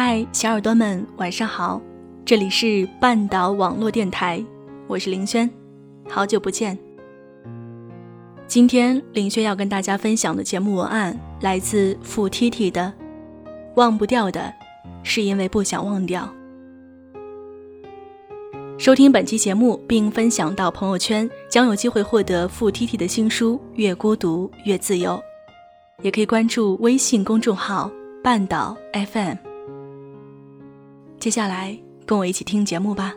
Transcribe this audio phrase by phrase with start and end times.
[0.00, 1.82] 嗨，小耳朵们，晚上好！
[2.24, 4.40] 这里是半岛网络电台，
[4.86, 5.50] 我是林轩，
[6.08, 6.78] 好久不见。
[8.46, 12.92] 今天林轩要跟大家分享的节目文案来自付 T T 的
[13.74, 14.54] 《忘不掉的，
[15.02, 16.32] 是因为不想忘掉》。
[18.78, 25.14] 收听本期节目并分享到朋友圈，将有机会获得付 T T 的新书《越孤独越自由》，
[26.04, 27.90] 也可以关注微信公众号
[28.22, 29.47] “半岛 FM”。
[31.20, 33.12] 接下来，跟我一起听节目吧。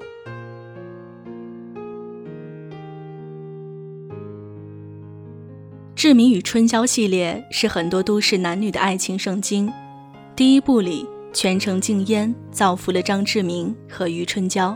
[6.03, 9.71] 《志明与春娇》系列是很多都市男女的爱情圣经。
[10.35, 14.75] 第一部里，全程禁烟，造福了张志明和余春娇。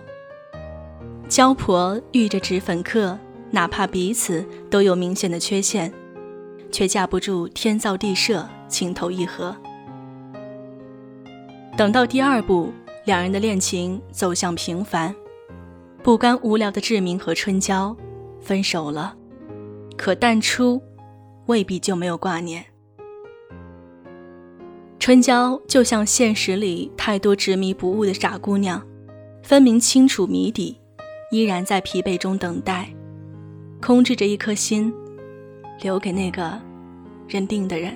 [1.27, 3.17] 娇婆遇着脂粉客，
[3.49, 5.91] 哪怕彼此都有明显的缺陷，
[6.71, 9.55] 却架不住天造地设，情投意合。
[11.75, 12.71] 等到第二部。
[13.05, 15.15] 两人的恋情走向平凡，
[16.01, 17.95] 不甘无聊的志明和春娇
[18.41, 19.15] 分手了，
[19.95, 20.81] 可淡出
[21.45, 22.65] 未必就没有挂念。
[24.99, 28.83] 春娇就像现实里太多执迷不悟的傻姑娘，
[29.43, 30.81] 分明清楚谜底，
[31.29, 32.89] 依然在疲惫中等待，
[33.79, 34.91] 空置着一颗心，
[35.83, 36.59] 留给那个
[37.27, 37.95] 认定的人。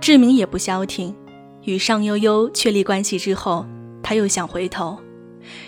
[0.00, 1.14] 志明也不消停。
[1.64, 3.64] 与尚悠悠确立关系之后，
[4.02, 4.98] 他又想回头。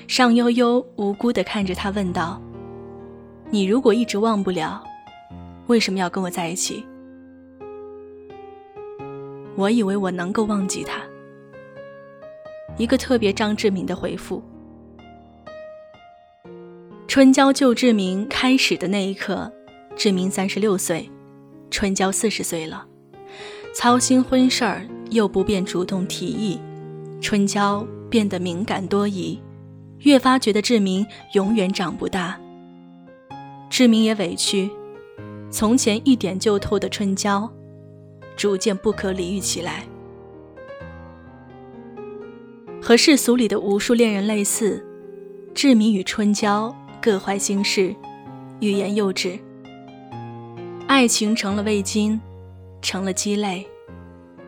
[0.07, 2.41] 尚悠悠无辜地看着他，问道
[3.51, 4.83] ：“你如果一直忘不了，
[5.67, 6.85] 为什么要跟我在一起？”
[9.57, 11.01] 我以为我能够忘记他。
[12.77, 14.43] 一个特别张志明的回复。
[17.07, 19.53] 春娇救志明开始的那一刻，
[19.95, 21.09] 志明三十六岁，
[21.71, 22.85] 春娇四十岁了，
[23.73, 24.85] 操心婚事儿。
[25.15, 26.59] 又不便主动提议，
[27.21, 29.41] 春娇变得敏感多疑，
[30.01, 32.39] 越发觉得志明永远长不大。
[33.71, 34.69] 志明也委屈，
[35.51, 37.49] 从前一点就透的春娇，
[38.37, 39.85] 逐渐不可理喻起来。
[42.83, 44.85] 和世俗里的无数恋人类似，
[45.55, 47.95] 志明与春娇各怀心事，
[48.61, 49.39] 欲言又止，
[50.89, 52.21] 爱情成了味精，
[52.83, 53.65] 成了鸡肋。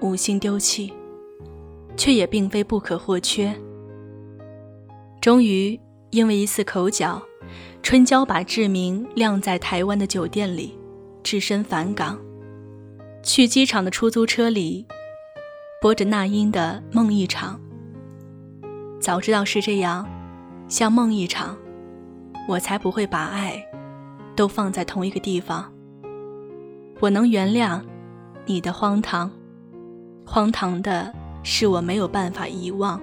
[0.01, 0.93] 无心丢弃，
[1.97, 3.55] 却也并非不可或缺。
[5.21, 5.79] 终于，
[6.11, 7.21] 因为一次口角，
[7.83, 10.79] 春娇把志明晾在台湾的酒店里，
[11.23, 12.19] 只身返港。
[13.23, 14.87] 去机场的出租车里，
[15.81, 17.61] 播着那英的《梦一场》。
[19.01, 20.09] 早知道是这样，
[20.69, 21.57] 像梦一场，
[22.49, 23.61] 我才不会把爱
[24.37, 25.73] 都放在同一个地方。
[27.01, 27.83] 我能原谅
[28.45, 29.31] 你的荒唐。
[30.27, 31.15] 荒唐的
[31.45, 33.01] 是，我没有办法遗忘。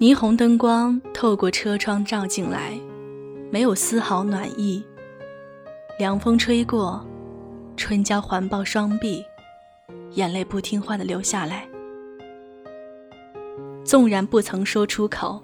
[0.00, 2.78] 霓虹灯光透过车窗照进来，
[3.50, 4.84] 没有丝毫暖意。
[5.98, 7.04] 凉风吹过，
[7.76, 9.24] 春娇环抱双臂，
[10.12, 11.66] 眼泪不听话的流下来。
[13.84, 15.42] 纵然不曾说出口，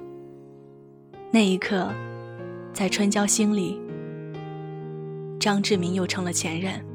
[1.31, 1.89] 那一刻，
[2.73, 3.81] 在春娇心里，
[5.41, 6.94] 张志明又成了前任。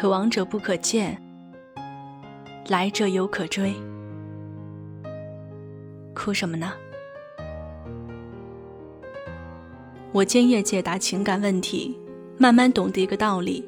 [0.00, 1.20] 可往者不可见，
[2.68, 3.74] 来者犹可追。
[6.14, 6.72] 哭什么呢？
[10.10, 11.94] 我今夜解答情感问题，
[12.38, 13.62] 慢慢懂得一个道理：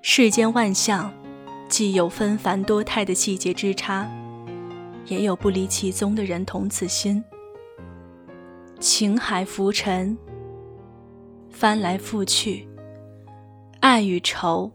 [0.00, 1.12] 世间万象，
[1.68, 4.10] 既有纷繁多态的细节之差，
[5.04, 7.22] 也有不离其宗的人同此心。
[8.80, 10.16] 情海浮沉，
[11.50, 12.66] 翻来覆去，
[13.80, 14.72] 爱与愁。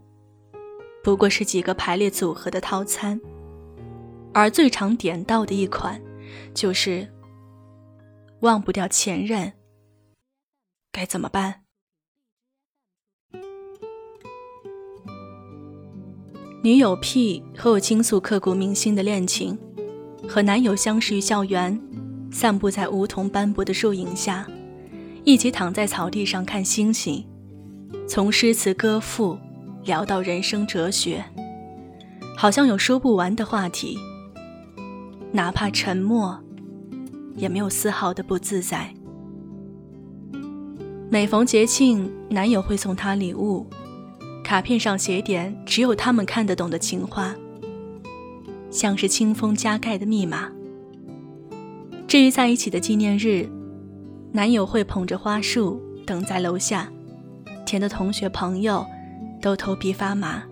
[1.02, 3.18] 不过是几个排列组合的套餐，
[4.34, 6.00] 而最常点到的一款，
[6.54, 7.08] 就是
[8.40, 9.52] 忘不掉前任，
[10.92, 11.62] 该怎么办？
[16.62, 19.58] 女友 P 和我倾诉刻骨铭心的恋情，
[20.28, 21.80] 和男友相识于校园，
[22.30, 24.46] 散步在梧桐斑驳的树影下，
[25.24, 27.26] 一起躺在草地上看星星，
[28.06, 29.38] 从诗词歌赋。
[29.84, 31.24] 聊到人生哲学，
[32.36, 33.98] 好像有说不完的话题。
[35.32, 36.38] 哪怕沉默，
[37.36, 38.92] 也没有丝毫的不自在。
[41.08, 43.66] 每逢节庆，男友会送她礼物，
[44.44, 47.34] 卡片上写点只有他们看得懂的情话，
[48.70, 50.50] 像是清风加盖的密码。
[52.06, 53.48] 至于在一起的纪念日，
[54.32, 56.88] 男友会捧着花束等在楼下，
[57.64, 58.84] 甜的同学朋友。
[59.40, 60.42] 都头皮发麻。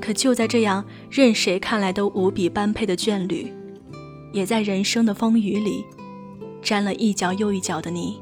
[0.00, 3.52] 可就在这样任谁看来都无比般配的眷侣，
[4.32, 5.84] 也在人生的风雨里
[6.62, 8.18] 沾了一脚又一脚的泥。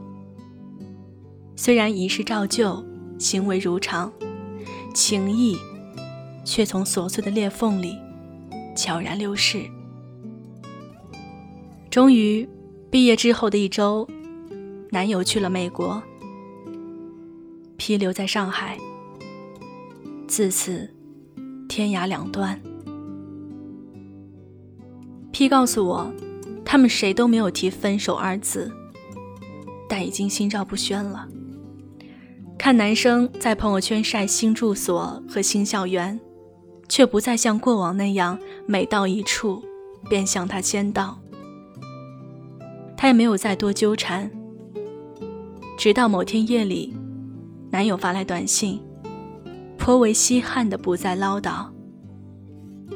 [1.54, 2.84] 虽然仪式照旧，
[3.18, 4.12] 行为如常，
[4.92, 5.56] 情谊
[6.44, 7.96] 却从琐碎的裂缝里
[8.74, 9.62] 悄然流逝。
[11.90, 12.48] 终于，
[12.90, 14.06] 毕业之后的一周，
[14.90, 16.02] 男友去了美国
[17.76, 18.78] ，P 留在上海。
[20.26, 20.90] 自此。
[21.68, 22.58] 天涯两端。
[25.30, 26.10] P 告诉我，
[26.64, 28.72] 他们谁都没有提分手二字，
[29.86, 31.28] 但已经心照不宣了。
[32.56, 36.18] 看男生在朋友圈晒新住所和新校园，
[36.88, 39.62] 却不再像过往那样每到一处
[40.08, 41.18] 便向他先到。
[42.96, 44.30] 他也没有再多纠缠，
[45.76, 46.96] 直到某天夜里，
[47.76, 48.80] 男友发来短信。
[49.76, 51.66] 颇为稀罕的不再唠叨，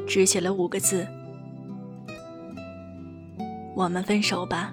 [0.06, 1.06] 只写了五个字
[3.76, 4.72] ：“我们分手吧。”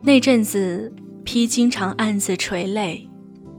[0.00, 0.92] 那阵子
[1.24, 3.10] ，P 经常暗自垂泪，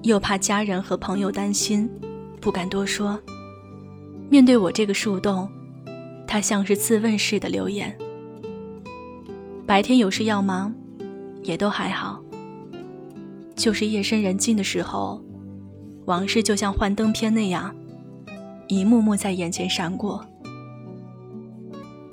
[0.03, 1.91] 又怕家人和朋友担心，
[2.39, 3.19] 不敢多说。
[4.29, 5.51] 面对我这个树洞，
[6.25, 7.93] 他像是自问似的留言。
[9.67, 10.73] 白天有事要忙，
[11.43, 12.23] 也都还好，
[13.59, 15.21] 就是夜深人静的时候。
[16.05, 17.75] 往事就像幻灯片那样，
[18.67, 20.25] 一幕幕在眼前闪过。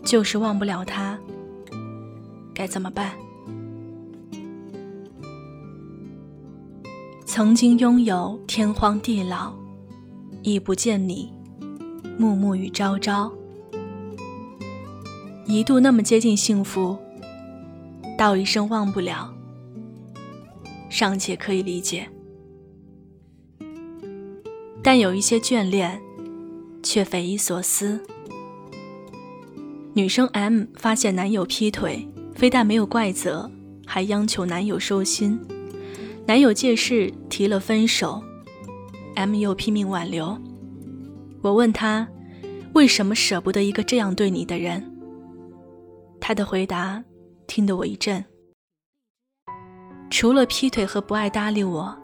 [0.05, 1.19] 就是忘不了他，
[2.53, 3.13] 该怎么办？
[7.25, 9.53] 曾经拥有天荒地老，
[10.43, 11.33] 亦不见你，
[12.19, 13.33] 暮暮与朝朝。
[15.47, 16.99] 一度那么接近幸福，
[18.19, 19.33] 道一声忘不了，
[20.97, 22.09] 尚且可以理解。
[24.83, 26.01] 但有一些眷恋，
[26.83, 28.01] 却匪夷所思。
[29.93, 33.51] 女生 M 发现男友劈腿，非但没有怪责，
[33.85, 35.39] 还央求男友收心。
[36.25, 38.23] 男友借势提了分手
[39.17, 40.39] ，M 又拼命挽留。
[41.43, 42.09] 我问他，
[42.73, 44.83] 为什么舍不得一个这样对你的人？
[46.19, 47.05] 他的回答
[47.47, 48.25] 听得我一震。
[50.09, 51.95] 除了劈腿和不爱搭理我，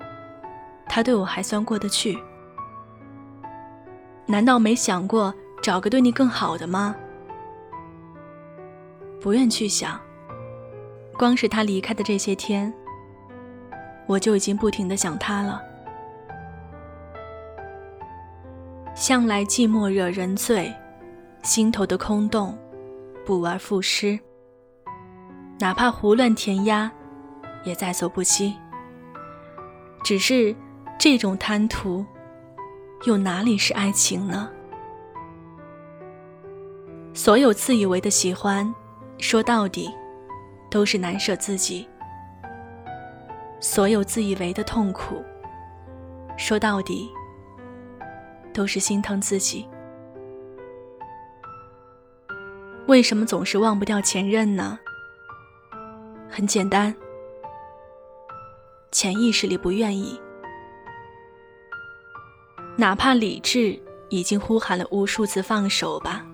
[0.89, 2.19] 他对我还算过得去。
[4.27, 5.33] 难道没想过
[5.63, 6.95] 找个对你更好的吗？
[9.21, 10.01] 不愿去想。
[11.17, 12.73] 光是他离开的这些天，
[14.07, 15.63] 我就已经不停的想他了。
[18.95, 20.75] 向来寂寞惹人醉，
[21.43, 22.59] 心头的空洞，
[23.25, 24.19] 不而复失。
[25.59, 26.91] 哪怕胡乱填鸭，
[27.65, 28.57] 也在所不惜。
[30.03, 30.55] 只是
[30.99, 32.05] 这种贪图。
[33.05, 34.49] 又哪里是爱情呢？
[37.13, 38.73] 所有自以为的喜欢，
[39.19, 39.91] 说到底，
[40.71, 41.85] 都是难舍自己；
[43.59, 45.21] 所有自以为的痛苦，
[46.37, 47.11] 说到底，
[48.55, 49.69] 都是心疼自己。
[52.87, 54.79] 为什么总是忘不掉前任呢？
[56.31, 56.95] 很简单，
[58.93, 60.21] 潜意识里不愿意。
[62.77, 66.25] 哪怕理智已经呼喊了无数次放手吧，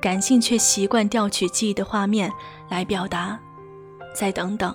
[0.00, 2.30] 感性却习惯调取记忆的画面
[2.68, 3.38] 来表达。
[4.14, 4.74] 再等等，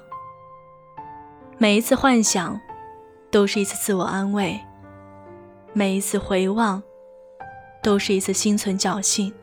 [1.58, 2.60] 每一次幻想，
[3.30, 4.58] 都是一次自我安慰；
[5.74, 6.82] 每一次回望，
[7.82, 9.34] 都是一次心存侥幸。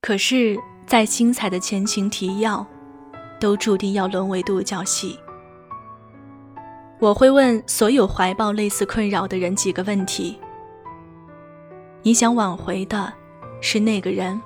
[0.00, 2.66] 可是再精彩的前情提要，
[3.38, 5.18] 都注定要沦为独角戏。
[6.98, 10.38] 我会问所有怀抱类似困扰的人几个问题：
[12.02, 13.12] 你想挽回的
[13.60, 14.40] 是那个人，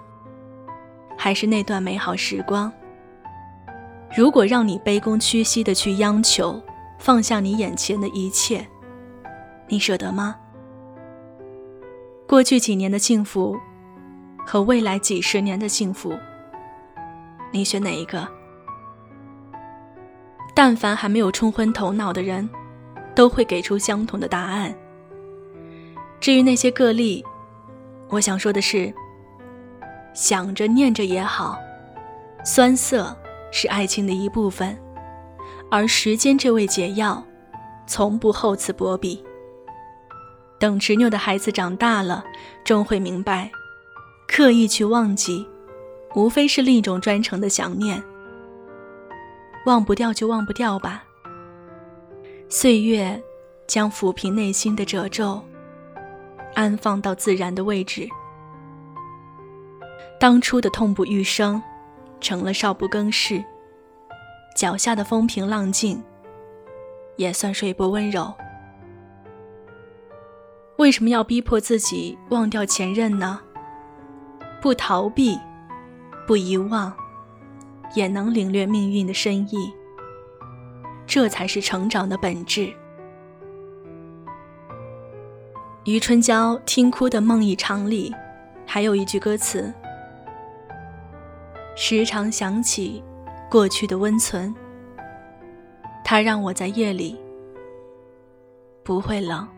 [1.17, 2.73] 还是那段美好时光？
[4.17, 6.61] 如果让你卑躬屈膝的去央求
[6.99, 8.67] 放下你眼前的一切，
[9.69, 10.35] 你舍得吗？
[12.27, 13.57] 过去几年的幸福
[14.45, 16.13] 和未来几十年的幸福，
[17.53, 18.27] 你选哪一个？
[20.63, 22.47] 但凡还没有冲昏头脑的人，
[23.15, 24.77] 都会给出相同的答案。
[26.21, 27.25] 至于那些个例，
[28.11, 28.93] 我想说的是：
[30.13, 31.59] 想着念着也好，
[32.45, 33.17] 酸涩
[33.51, 34.79] 是爱情的一部分，
[35.71, 37.25] 而时间这味解药，
[37.87, 39.25] 从不厚此薄彼。
[40.59, 42.23] 等执拗的孩子长大了，
[42.65, 43.51] 终会明白，
[44.29, 45.49] 刻意去忘记，
[46.15, 48.03] 无非是另一种专程的想念。
[49.67, 51.05] 忘不掉就忘不掉吧。
[52.49, 53.23] 岁月
[53.67, 55.43] 将抚平内心的褶皱，
[56.55, 58.09] 安放到自然的位置。
[60.19, 61.63] 当初的痛不欲生，
[62.21, 63.43] 成了少不更事。
[64.57, 66.03] 脚下的风平浪静，
[67.17, 68.35] 也算水波温柔。
[70.77, 73.41] 为什么要逼迫自己忘掉前任呢？
[74.61, 75.39] 不逃避，
[76.27, 76.93] 不遗忘，
[77.95, 79.73] 也能领略命运的深意。
[81.07, 82.73] 这才是成长的本质。
[85.85, 88.15] 余春娇《听哭的梦一场》里，
[88.67, 89.73] 还有一句歌词
[91.75, 93.03] ：“时常想起
[93.51, 94.55] 过去的温存，
[96.05, 97.19] 它让我在夜里
[98.85, 99.49] 不会冷。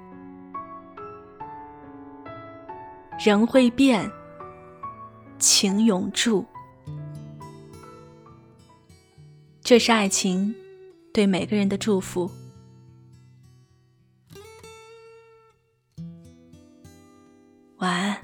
[3.19, 4.11] 人会变，
[5.39, 6.47] 情永驻。
[9.65, 10.55] 这是爱情
[11.15, 12.31] 对每个人的祝福。”
[17.79, 18.19] 晚安。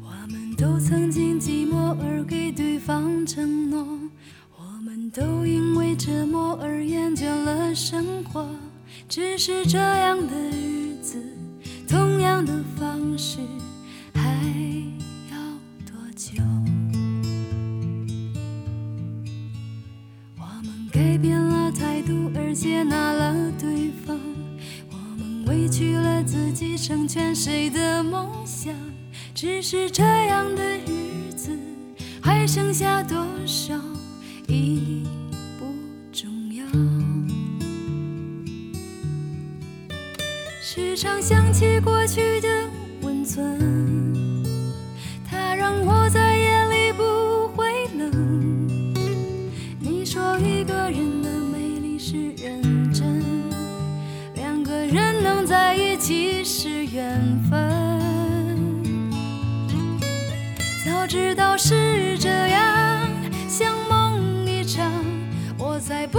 [0.00, 3.84] 我们都曾经寂寞而给对方承诺，
[4.56, 8.48] 我们都因为折磨而厌倦了生活。
[9.08, 11.20] 只是这样的日子，
[11.88, 13.40] 同样的方式，
[14.14, 14.38] 还
[26.90, 28.74] 成全谁的梦想？
[29.32, 31.56] 只是这样的日子，
[32.20, 33.16] 还剩下多
[33.46, 33.74] 少
[34.48, 35.04] 已
[35.56, 35.66] 不
[36.10, 36.64] 重要。
[40.60, 42.48] 时常想起过去的
[43.02, 44.44] 温存，
[45.24, 46.38] 它让我在
[56.92, 57.58] 缘分。
[60.84, 63.08] 早知道是这样，
[63.48, 64.90] 像梦一场，
[65.56, 66.18] 我才不